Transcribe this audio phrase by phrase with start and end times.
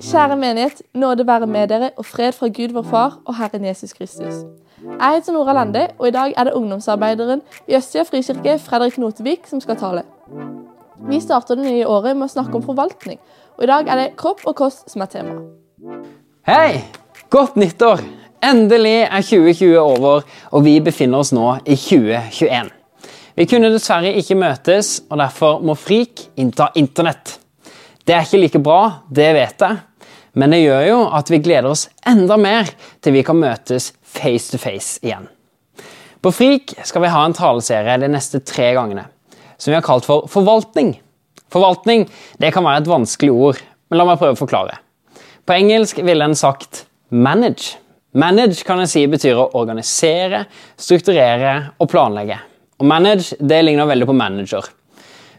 [0.00, 3.92] Kjære menighet, nåde være med dere og fred fra Gud vår Far og Herren Jesus
[3.92, 4.34] Kristus.
[5.00, 9.46] Jeg heter Nora Lande, og i dag er det ungdomsarbeideren i Østsida frikirke, Fredrik Notevik,
[9.46, 10.02] som skal tale.
[11.08, 13.20] Vi starter det nye året med å snakke om forvaltning,
[13.56, 15.36] og i dag er det kropp og kost som er tema.
[16.48, 16.80] Hei!
[17.30, 18.00] Godt nyttår!
[18.44, 22.72] Endelig er 2020 over, og vi befinner oss nå i 2021.
[23.36, 27.39] Vi kunne dessverre ikke møtes, og derfor må Frik innta Internett.
[28.10, 29.76] Det er ikke like bra, det vet jeg,
[30.34, 32.66] men det gjør jo at vi gleder oss enda mer
[32.98, 35.28] til vi kan møtes face to face igjen.
[36.18, 39.04] På Frik skal vi ha en taleserie de neste tre gangene,
[39.54, 40.96] som vi har kalt for forvaltning.
[41.54, 42.08] Forvaltning
[42.42, 44.80] det kan være et vanskelig ord, men la meg prøve å forklare.
[45.46, 47.76] På engelsk ville en sagt manage.
[48.18, 52.42] Manage kan jeg si betyr å organisere, strukturere og planlegge.
[52.82, 54.66] Og manage det ligner veldig på manager.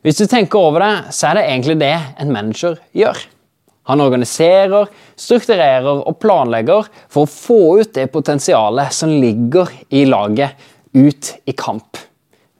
[0.01, 3.19] Hvis du tenker over det, så er det egentlig det en manager gjør.
[3.89, 10.57] Han organiserer, strukturerer og planlegger for å få ut det potensialet som ligger i laget,
[10.93, 11.99] ut i kamp.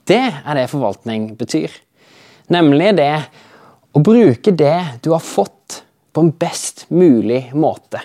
[0.08, 1.74] Det er det forvaltning betyr.
[2.52, 3.14] Nemlig det
[3.96, 8.02] å bruke det du har fått, på en best mulig måte.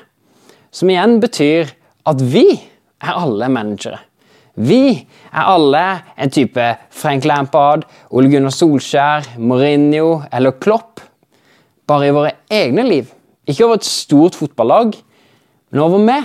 [0.71, 1.73] Som igjen betyr
[2.07, 2.45] at vi
[3.03, 3.99] er alle managere.
[4.57, 5.83] Vi er alle
[6.17, 6.65] en type
[6.97, 11.03] Frank Lampard, Ole Gunnar Solskjær, Mourinho eller Klopp.
[11.87, 13.11] Bare i våre egne liv.
[13.47, 14.97] Ikke over et stort fotballag,
[15.71, 16.25] men over meg.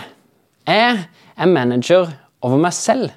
[0.65, 1.03] Jeg
[1.35, 2.07] er manager
[2.41, 3.11] over meg selv.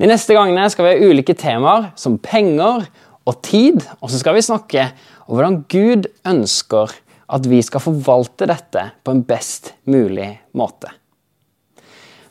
[0.00, 2.88] De neste gangene skal vi ha ulike temaer som penger
[3.22, 4.88] og tid, og så skal vi snakke
[5.28, 6.90] om hvordan Gud ønsker
[7.32, 10.90] at vi skal forvalte dette på en best mulig måte.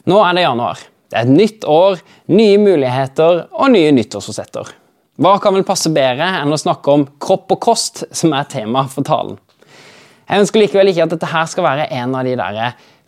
[0.10, 0.82] Nå er det januar.
[1.12, 2.00] Det er et nytt år,
[2.32, 4.70] nye muligheter og nye nyttårsforsetter.
[5.22, 8.86] Hva kan vel passe bedre enn å snakke om kropp og kost, som er tema
[8.90, 9.36] for talen?
[10.24, 12.62] Jeg ønsker likevel ikke at dette her skal være en av de der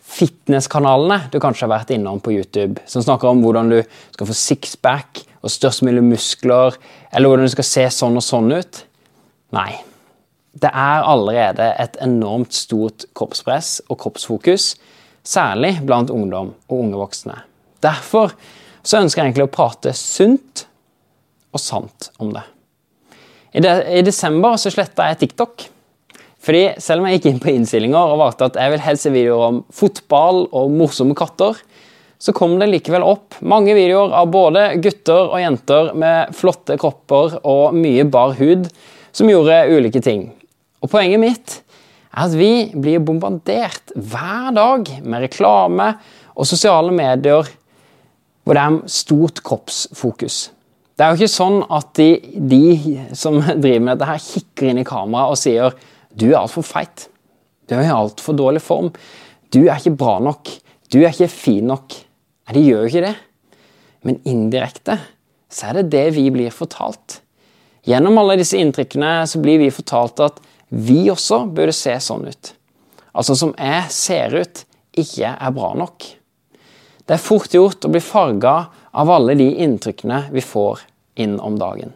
[0.04, 3.78] fitnesskanalene du kanskje har vært innom på YouTube, som snakker om hvordan du
[4.12, 6.76] skal få sixpack og størst mulig muskler,
[7.08, 8.82] eller hvordan du skal se sånn og sånn ut.
[9.56, 9.72] Nei.
[10.54, 14.74] Det er allerede et enormt stort kroppspress og kroppsfokus,
[15.24, 17.40] særlig blant ungdom og unge voksne.
[17.84, 18.34] Derfor
[18.84, 20.66] så ønsker jeg egentlig å prate sunt
[21.54, 22.42] og sant om det.
[23.54, 25.68] I, de, i desember så sletta jeg TikTok.
[26.44, 29.12] Fordi selv om jeg gikk inn på innstillinger og valgte at jeg vil helst se
[29.14, 31.56] videoer om fotball og morsomme katter,
[32.20, 37.38] så kom det likevel opp mange videoer av både gutter og jenter med flotte kropper
[37.42, 38.68] og mye bar hud
[39.14, 40.28] som gjorde ulike ting.
[40.84, 41.58] Og poenget mitt
[42.14, 45.94] er at vi blir bombardert hver dag med reklame
[46.34, 47.48] og sosiale medier
[48.44, 50.38] hvor det er stort kroppsfokus.
[50.94, 52.08] Det er jo ikke sånn at de,
[52.52, 52.62] de
[53.16, 55.76] som driver med dette, her kikker inn i kameraet og sier
[56.14, 57.08] du er altfor feit.
[57.66, 58.92] Du er i altfor dårlig form.
[59.50, 60.52] Du er ikke bra nok.
[60.92, 61.96] Du er ikke fin nok.
[62.44, 63.14] Nei, de gjør jo ikke det.
[64.04, 64.98] Men indirekte
[65.54, 67.20] så er det det vi blir fortalt.
[67.88, 70.38] Gjennom alle disse inntrykkene så blir vi fortalt at
[70.74, 72.52] vi også burde se sånn ut.
[73.14, 74.62] Altså som jeg ser ut,
[74.98, 76.06] ikke er bra nok.
[77.04, 78.54] Det er fort gjort å bli farga
[78.96, 80.86] av alle de inntrykkene vi får
[81.20, 81.92] inn om dagen.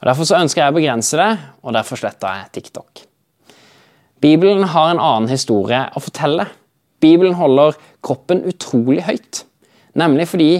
[0.00, 1.30] Og Derfor så ønsker jeg å begrense det,
[1.60, 3.02] og derfor sletta jeg TikTok.
[4.20, 6.46] Bibelen har en annen historie å fortelle.
[7.00, 9.42] Bibelen holder kroppen utrolig høyt,
[9.96, 10.50] nemlig fordi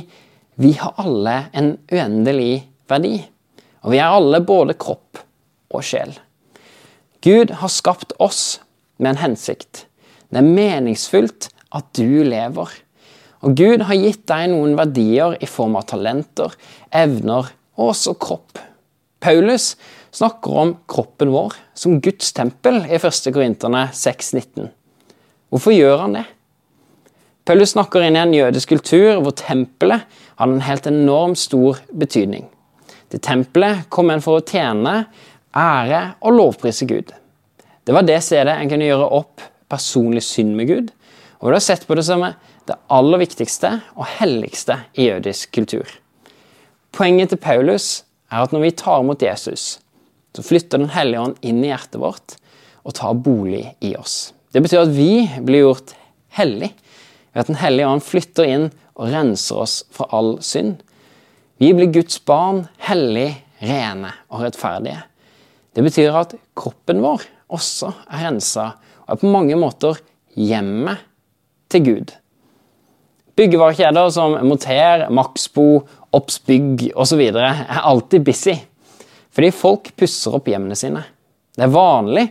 [0.60, 3.14] vi har alle en uendelig verdi.
[3.80, 5.22] Og vi er alle både kropp
[5.72, 6.12] og sjel.
[7.24, 8.60] Gud har skapt oss
[9.00, 9.86] med en hensikt.
[10.28, 12.68] Det er meningsfullt at du lever.
[13.40, 16.52] Og Gud har gitt deg noen verdier i form av talenter,
[16.92, 18.60] evner og også kropp.
[19.20, 19.74] Paulus
[20.16, 23.30] snakker om kroppen vår som Guds tempel i 1.
[23.32, 24.68] Korinterne 6,19.
[25.50, 26.26] Hvorfor gjør han det?
[27.48, 30.04] Paulus snakker inn i en jødisk kultur hvor tempelet
[30.36, 32.44] hadde en helt enormt stor betydning.
[33.10, 35.06] Til tempelet kom en for å tjene,
[35.56, 37.10] ære og lovprise Gud.
[37.82, 40.92] Det var det stedet en kunne gjøre opp personlig synd med Gud,
[41.40, 42.22] og du har sett på det som
[42.70, 45.86] det aller viktigste og helligste i jødisk kultur.
[46.94, 49.78] Poenget til Paulus er at når vi tar imot Jesus,
[50.34, 52.36] så flytter Den hellige ånd inn i hjertet vårt
[52.86, 54.32] og tar bolig i oss.
[54.54, 55.94] Det betyr at vi blir gjort
[56.38, 56.70] hellig
[57.32, 60.80] ved at Den hellige ånd flytter inn og renser oss fra all synd.
[61.60, 65.02] Vi blir Guds barn, hellig, rene og rettferdige.
[65.74, 68.72] Det betyr at kroppen vår også er rensa
[69.04, 69.98] og er på mange måter
[70.38, 71.02] hjemmet
[71.70, 72.14] til Gud.
[73.40, 75.80] Byggevarekjeder som Moter, Maxbo,
[76.12, 77.22] Obs Bygg osv.
[77.40, 78.56] er alltid busy.
[79.32, 81.00] Fordi folk pusser opp hjemmene sine.
[81.56, 82.26] Det er vanlig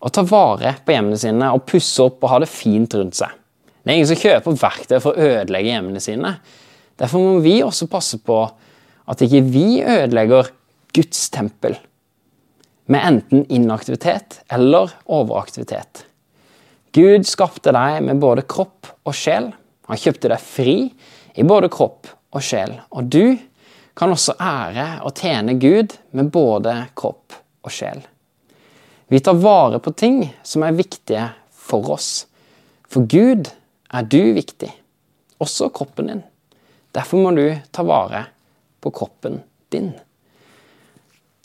[0.00, 3.32] å ta vare på hjemmene sine og pusse opp og ha det fint rundt seg.
[3.80, 6.34] Det er ingen som kjøper verktøy for å ødelegge hjemmene sine.
[7.00, 10.52] Derfor må vi også passe på at ikke vi ødelegger
[10.92, 11.78] Guds tempel
[12.90, 16.04] med enten inaktivitet eller overaktivitet.
[16.92, 19.52] Gud skapte deg med både kropp og sjel.
[19.90, 20.76] Han kjøpte deg fri
[21.34, 22.76] i både kropp og sjel.
[22.94, 23.36] Og du
[23.98, 27.34] kan også ære og tjene Gud med både kropp
[27.66, 28.00] og sjel.
[29.10, 32.28] Vi tar vare på ting som er viktige for oss.
[32.90, 33.50] For Gud
[33.90, 34.70] er du viktig,
[35.42, 36.22] også kroppen din.
[36.94, 37.44] Derfor må du
[37.74, 38.24] ta vare
[38.82, 39.40] på kroppen
[39.74, 39.92] din.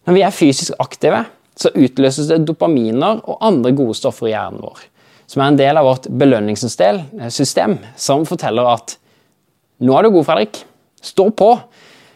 [0.06, 1.24] Når vi er fysisk aktive,
[1.58, 4.82] så utløses det dopaminer og andre gode stoffer i hjernen vår,
[5.28, 8.98] som er en del av vårt belønningssystem, som forteller at
[9.80, 10.64] 'Nå er du god, Fredrik.
[11.02, 11.60] Stå på.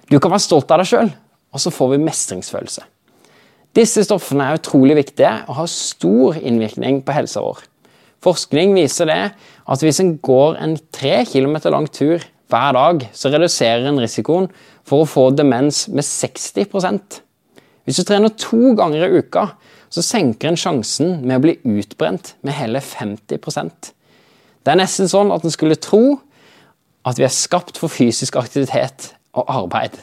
[0.09, 1.13] Du kan være stolt av deg sjøl.'
[1.53, 2.83] Og så får vi mestringsfølelse.
[3.75, 7.63] Disse stoffene er utrolig viktige og har stor innvirkning på helsa vår.
[8.21, 9.21] Forskning viser det
[9.69, 12.19] at hvis en går en tre kilometer lang tur
[12.50, 14.50] hver dag, så reduserer en risikoen
[14.88, 17.21] for å få demens med 60
[17.85, 19.51] Hvis du trener to ganger i uka,
[19.89, 23.94] så senker en sjansen med å bli utbrent med hele 50%
[24.63, 26.19] Det er nesten sånn at en skulle tro
[27.07, 29.95] at vi er skapt for fysisk aktivitet og arbeid.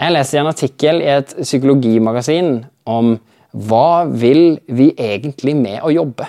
[0.00, 3.14] Jeg leste en artikkel i et psykologimagasin om
[3.50, 6.26] hva vil vi egentlig med å jobbe?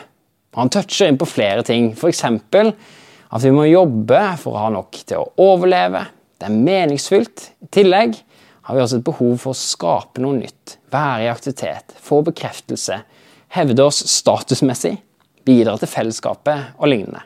[0.58, 2.24] Han toucher inn på flere ting, f.eks.
[2.28, 6.04] at vi må jobbe for å ha nok til å overleve.
[6.36, 7.46] Det er meningsfylt.
[7.64, 8.18] I tillegg
[8.68, 13.02] har vi også et behov for å skape noe nytt, være i aktivitet, få bekreftelse,
[13.56, 14.96] hevde oss statusmessig,
[15.48, 17.24] bidra til fellesskapet og lignende.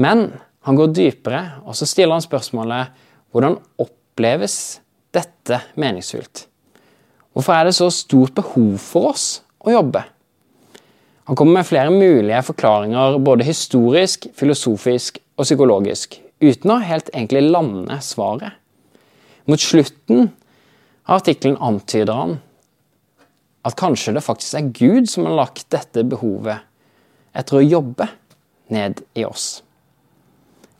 [0.00, 0.30] Men
[0.66, 3.02] han går dypere, og så stiller han spørsmålet
[3.32, 4.56] hvordan oppleves
[5.12, 6.46] dette meningsfylt?
[7.32, 9.26] Hvorfor er det så stort behov for oss
[9.64, 10.04] å jobbe?
[11.30, 17.44] Han kommer med flere mulige forklaringer både historisk, filosofisk og psykologisk, uten å helt egentlig
[17.46, 18.58] lande svaret.
[19.48, 20.28] Mot slutten
[21.10, 22.36] artikkelen antyder han
[23.66, 26.64] at kanskje det faktisk er Gud som har lagt dette behovet
[27.38, 28.08] etter å jobbe
[28.72, 29.62] ned i oss.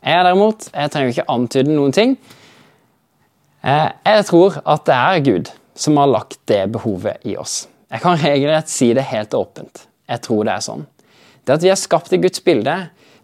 [0.03, 2.17] Jeg derimot jeg trenger ikke antyde noen ting.
[3.63, 7.67] Eh, jeg tror at det er Gud som har lagt det behovet i oss.
[7.93, 9.87] Jeg kan regelrett si det helt åpent.
[10.11, 10.87] Jeg tror det er sånn.
[11.47, 12.75] Det at vi er skapt i Guds bilde,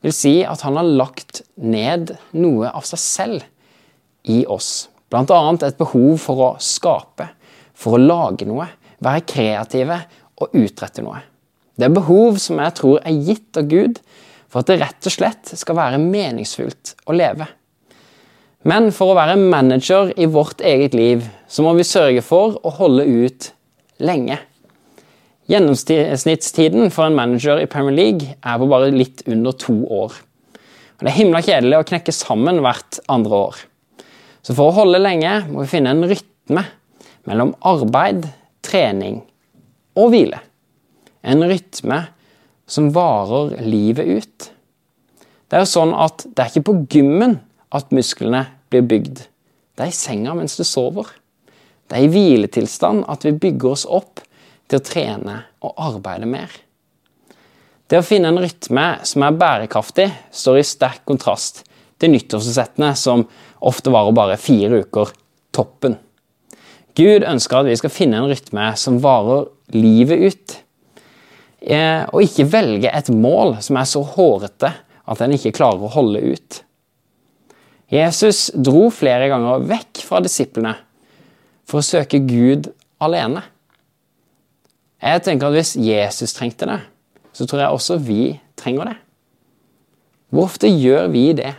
[0.02, 4.86] vil si at han har lagt ned noe av seg selv i oss.
[5.14, 7.30] Annet et behov for å skape,
[7.72, 8.66] for å lage noe,
[9.00, 10.00] være kreative
[10.42, 11.22] og utrette noe.
[11.78, 14.00] Det er behov som jeg tror er gitt av Gud
[14.48, 17.46] for at det rett og slett skal være meningsfullt å leve.
[18.68, 22.72] Men for å være manager i vårt eget liv, så må vi sørge for å
[22.80, 23.50] holde ut
[24.02, 24.40] lenge.
[25.48, 30.18] Gjennomsnittstiden for en manager i Premier League er på bare litt under to år.
[30.98, 33.60] Det er himla kjedelig å knekke sammen hvert andre år.
[34.48, 36.62] Så for å holde lenge må vi finne en rytme
[37.28, 38.22] mellom arbeid,
[38.64, 39.18] trening
[39.92, 40.38] og hvile.
[41.20, 41.98] En rytme
[42.64, 44.46] som varer livet ut.
[45.52, 47.36] Det er jo sånn at det er ikke på gymmen
[47.76, 49.20] at musklene blir bygd.
[49.76, 51.12] Det er i senga mens du sover.
[51.84, 54.24] Det er i hviletilstand at vi bygger oss opp
[54.64, 56.48] til å trene og arbeide mer.
[57.84, 61.66] Det å finne en rytme som er bærekraftig, står i sterk kontrast
[62.00, 63.26] til nyttårsforsettene som
[63.60, 65.12] ofte varer bare fire uker
[65.54, 65.96] toppen.
[66.98, 70.56] Gud ønsker at vi skal finne en rytme som varer livet ut.
[71.62, 74.72] Eh, og ikke velge et mål som er så hårete
[75.08, 76.62] at en ikke klarer å holde ut.
[77.88, 80.74] Jesus dro flere ganger vekk fra disiplene
[81.68, 82.68] for å søke Gud
[83.00, 83.42] alene.
[84.98, 86.80] Jeg tenker at Hvis Jesus trengte det,
[87.32, 88.22] så tror jeg også vi
[88.58, 88.96] trenger det.
[90.28, 91.54] Hvor ofte gjør vi det?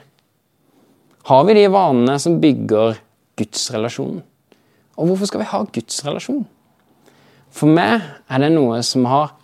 [1.29, 2.95] Har vi de vanene som bygger
[3.37, 4.23] gudsrelasjonen?
[4.97, 6.41] Og hvorfor skal vi ha gudsrelasjon?
[7.53, 9.35] For meg er det noe som har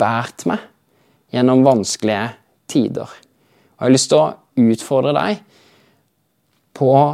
[0.00, 0.62] båret meg
[1.34, 2.30] gjennom vanskelige
[2.72, 3.10] tider.
[3.12, 5.42] Og Jeg har lyst til å utfordre deg
[6.80, 7.04] på å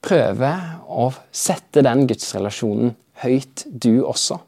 [0.00, 0.52] prøve
[0.86, 4.38] å sette den gudsrelasjonen høyt, du også.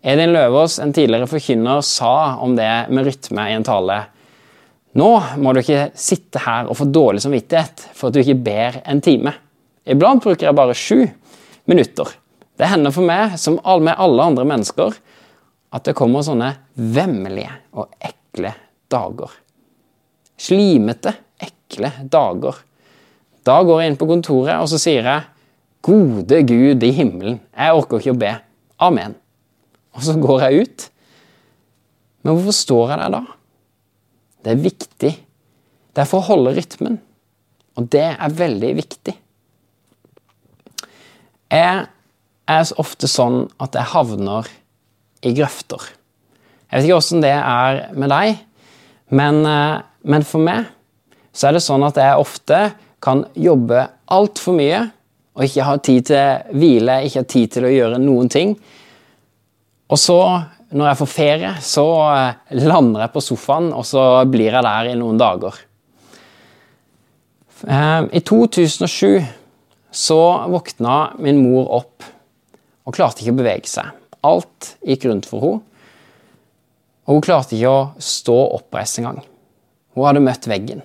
[0.00, 4.00] Edin Løvaas, en tidligere forkynner, sa om det med rytme i en tale.
[4.98, 8.80] Nå må du ikke sitte her og få dårlig samvittighet for at du ikke ber
[8.90, 9.32] en time.
[9.86, 11.04] Iblant bruker jeg bare sju
[11.70, 12.10] minutter.
[12.58, 14.96] Det hender for meg, som med alle andre mennesker,
[15.70, 18.52] at det kommer sånne vemmelige og ekle
[18.90, 19.30] dager.
[20.40, 22.58] Slimete, ekle dager.
[23.46, 25.28] Da går jeg inn på kontoret og så sier jeg,
[25.80, 28.34] 'Gode Gud i himmelen, jeg orker ikke å be.
[28.84, 29.14] Amen.'
[29.96, 30.90] Og så går jeg ut,
[32.22, 33.20] Men hvorfor står jeg der da?
[34.44, 35.12] Det er viktig.
[35.90, 36.98] Det er for å holde rytmen.
[37.78, 39.14] Og det er veldig viktig.
[41.50, 41.86] Jeg
[42.50, 44.48] er ofte sånn at jeg havner
[45.26, 45.82] i grøfter.
[46.70, 48.38] Jeg vet ikke åssen det er med deg,
[49.10, 50.68] men, eh, men, for meg
[51.34, 52.60] så er det sånn at jeg ofte
[53.02, 54.84] kan jobbe altfor mye
[55.34, 58.54] og ikke ha tid til hvile, ikke ha tid til å gjøre noen ting.
[59.90, 60.18] Og så,
[60.70, 64.90] når jeg får ferie, så eh, lander jeg på sofaen, og så blir jeg der
[64.92, 65.56] i noen dager.
[67.66, 69.18] Eh, I 2007
[69.90, 70.20] så
[70.52, 72.06] våkna min mor opp
[72.86, 73.90] og klarte ikke å bevege seg.
[74.26, 75.66] Alt gikk rundt for henne.
[77.08, 79.18] Og hun klarte ikke å stå oppreist engang.
[79.96, 80.84] Hun hadde møtt veggen.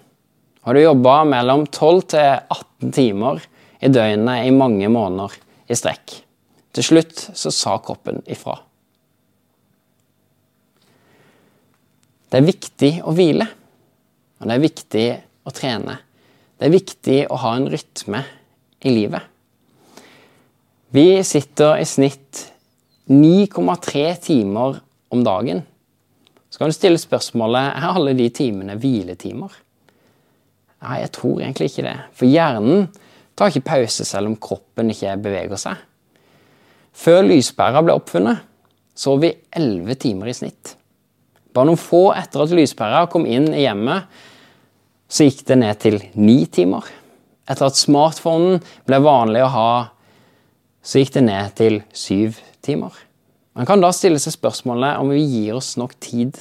[0.64, 3.44] Hun hadde jobba mellom 12 til 18 timer
[3.86, 5.36] i døgnet i mange måneder
[5.70, 6.16] i strekk.
[6.74, 8.58] Til slutt så sa kroppen ifra.
[12.36, 13.46] Det er viktig å hvile,
[14.42, 15.04] og det er viktig
[15.48, 15.94] å trene.
[16.60, 18.20] Det er viktig å ha en rytme
[18.84, 19.24] i livet.
[20.92, 22.42] Vi sitter i snitt
[23.08, 24.82] 9,3 timer
[25.16, 25.64] om dagen.
[26.52, 29.56] Så kan du stille spørsmålet er alle de timene hviletimer.
[30.84, 31.98] Nei, jeg tror egentlig ikke det.
[32.20, 32.90] For hjernen
[33.32, 35.80] tar ikke pause selv om kroppen ikke beveger seg.
[36.92, 38.44] Før lyspæra ble oppfunnet,
[38.92, 40.82] sov vi 11 timer i snitt.
[41.56, 44.10] Bare noen få etter at lyspæra kom inn i hjemmet,
[45.08, 46.88] så gikk det ned til ni timer.
[47.48, 48.60] Etter at smartphonen
[48.90, 49.70] ble vanlig å ha,
[50.86, 52.94] så gikk det ned til syv timer.
[53.56, 56.36] Man kan da stille seg spørsmålet om vi gir oss nok tid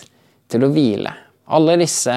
[0.50, 1.12] til å hvile.
[1.46, 2.16] Alle disse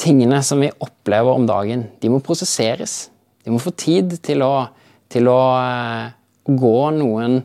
[0.00, 3.10] tingene som vi opplever om dagen, de må prosesseres.
[3.44, 4.68] De må få tid til å,
[5.12, 6.08] til å uh,
[6.46, 7.42] gå noen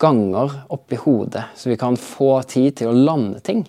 [0.00, 3.64] ganger opp i hodet, så vi kan få tid til å lande ting.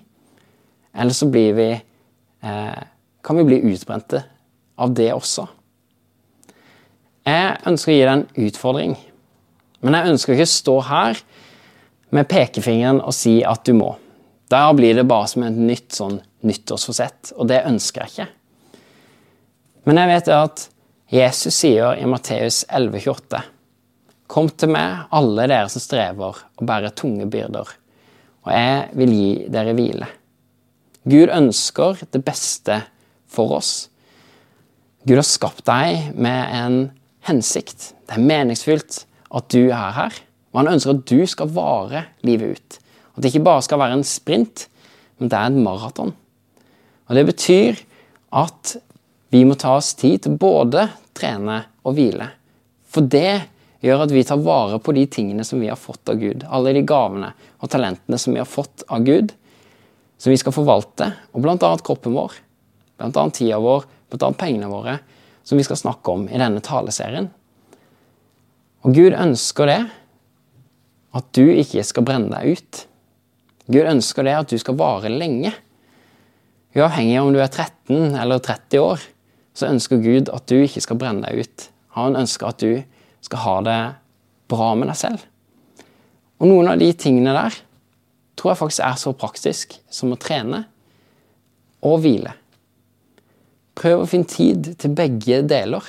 [0.95, 2.83] Eller så blir vi eh,
[3.21, 4.23] kan vi bli utbrente
[4.81, 5.45] av det også.
[7.27, 8.95] Jeg ønsker å gi deg en utfordring.
[9.81, 11.21] Men jeg ønsker ikke å stå her
[12.15, 13.93] med pekefingeren og si at du må.
[14.51, 18.27] Da blir det bare som et nytt sånn nyttårsforsett, og det ønsker jeg ikke.
[19.85, 20.65] Men jeg vet at
[21.11, 23.41] Jesus sier i Matteus 11,28.:
[24.31, 27.67] Kom til meg, alle dere som strever og bærer tunge byrder,
[28.45, 30.07] og jeg vil gi dere hvile.
[31.03, 32.77] Gud ønsker det beste
[33.31, 33.89] for oss.
[35.03, 36.77] Gud har skapt deg med en
[37.27, 37.91] hensikt.
[38.07, 39.01] Det er meningsfylt
[39.33, 40.19] at du er her.
[40.51, 42.79] Og han ønsker at du skal vare livet ut.
[43.15, 44.67] At det ikke bare skal være en sprint,
[45.17, 46.13] men det er en maraton.
[47.09, 47.81] Og Det betyr
[48.31, 48.77] at
[49.31, 50.85] vi må ta oss tid til både
[51.17, 52.29] trene og hvile.
[52.87, 53.41] For det
[53.81, 56.45] gjør at vi tar vare på de tingene som vi har fått av Gud.
[56.47, 59.33] Alle de gavene og talentene som vi har fått av Gud,
[60.21, 61.09] som vi skal forvalte.
[61.33, 61.71] Og bl.a.
[61.81, 62.35] kroppen vår,
[63.01, 63.25] bl.a.
[63.33, 64.29] tida vår, bl.a.
[64.37, 64.99] pengene våre,
[65.43, 67.31] som vi skal snakke om i denne taleserien.
[68.85, 69.81] Og Gud ønsker det,
[71.11, 72.85] at du ikke skal brenne deg ut.
[73.71, 75.51] Gud ønsker det at du skal vare lenge.
[76.77, 79.03] Uavhengig av om du er 13 eller 30 år,
[79.57, 81.67] så ønsker Gud at du ikke skal brenne deg ut.
[81.97, 83.79] Han ønsker at du skal ha det
[84.51, 85.25] bra med deg selv.
[86.41, 87.57] Og noen av de tingene der
[88.39, 90.63] tror jeg faktisk er så praktisk som å trene
[91.85, 92.33] og hvile.
[93.77, 95.85] Prøv å finne tid til begge deler.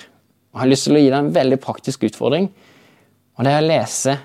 [0.53, 2.51] Og Jeg har lyst til å gi deg en veldig praktisk utfordring.
[3.37, 4.17] Og det er å lese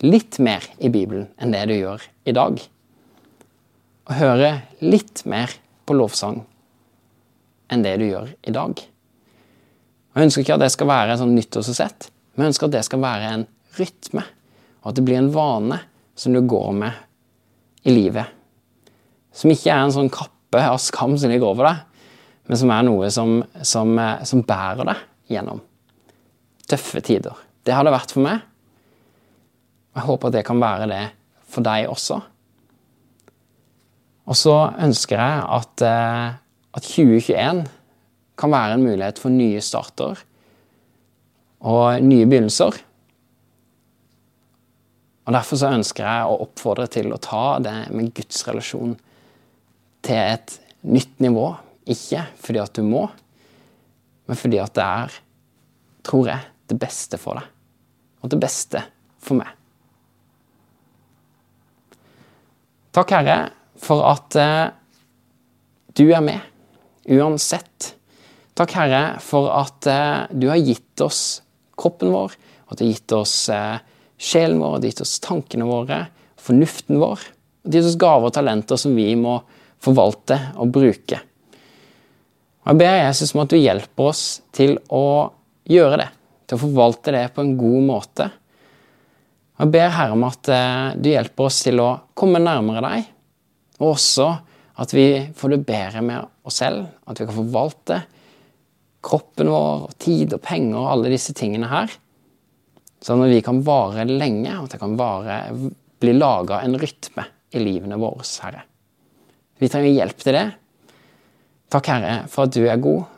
[0.00, 2.62] litt mer i Bibelen enn det du gjør i dag.
[4.08, 5.52] Og høre litt mer
[5.84, 6.40] på lovsang
[7.70, 8.80] enn det du gjør i dag.
[10.20, 12.82] Jeg ønsker ikke at det skal være en sånn nyttårsforsett, men jeg ønsker at det
[12.84, 13.44] skal være en
[13.78, 14.24] rytme.
[14.82, 15.78] Og at det blir en vane
[16.12, 18.28] som du går med i livet.
[19.32, 22.04] Som ikke er en sånn kappe av skam som ligger over deg,
[22.50, 23.96] men som er noe som, som,
[24.28, 25.64] som bærer deg gjennom
[26.68, 27.40] tøffe tider.
[27.64, 28.44] Det har det vært for meg.
[29.96, 31.02] Jeg håper at det kan være det
[31.48, 32.20] for deg også.
[34.28, 36.36] Og så ønsker jeg at, eh,
[36.76, 37.64] at 2021
[38.40, 40.22] kan være en mulighet for nye starter
[41.60, 42.78] og nye begynnelser.
[45.26, 48.96] Og Derfor så ønsker jeg å oppfordre til å ta det med Guds relasjon
[50.02, 50.56] til et
[50.88, 51.52] nytt nivå.
[51.90, 53.04] Ikke fordi at du må,
[54.26, 55.14] men fordi at det er,
[56.06, 57.46] tror jeg, det beste for deg.
[58.20, 58.82] Og det beste
[59.20, 59.56] for meg.
[62.94, 63.38] Takk, Herre,
[63.78, 64.70] for at eh,
[65.94, 66.42] du er med,
[67.06, 67.92] uansett.
[68.60, 71.40] Takk, Herre, for at eh, du har gitt oss
[71.80, 72.34] kroppen vår,
[72.68, 73.78] at du har gitt oss eh,
[74.20, 76.00] sjelen vår, at du har gitt oss tankene våre,
[76.36, 77.24] fornuften vår.
[77.64, 79.38] De har gitt oss gaver og talenter som vi må
[79.80, 81.22] forvalte og bruke.
[82.60, 85.06] Og Jeg ber Jesus om at du hjelper oss til å
[85.72, 86.10] gjøre det,
[86.44, 88.28] til å forvalte det på en god måte.
[89.56, 93.10] Jeg ber Herre om at eh, du hjelper oss til å komme nærmere deg,
[93.80, 94.30] og også
[94.84, 98.02] at vi får det bedre med oss selv, at vi kan forvalte
[99.04, 101.92] kroppen vår, og tid og penger og alle disse tingene her.
[103.00, 105.38] Sånn at vi kan vare lenge, og at det kan vare,
[106.00, 107.24] bli laga en rytme
[107.56, 108.66] i livene våre, Herre.
[109.60, 110.46] Vi trenger hjelp til det.
[111.72, 113.08] Takk, Herre, for at du er god,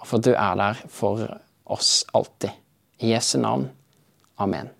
[0.00, 1.24] og for at du er der for
[1.70, 2.50] oss alltid.
[3.02, 3.66] I Jesu navn.
[4.38, 4.70] Amen.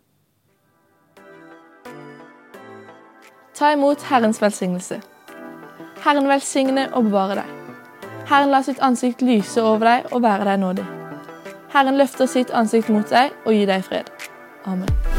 [3.58, 5.00] Ta imot Herrens velsignelse.
[6.02, 7.62] Herren velsigne og bevare deg.
[8.33, 10.85] Herren lar sitt ansikt lyse over deg og være deg nådig.
[11.75, 14.09] Herren løfter sitt ansikt mot deg og gir deg fred.
[14.65, 15.12] Amen.